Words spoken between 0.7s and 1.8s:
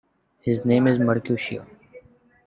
is Mercutio.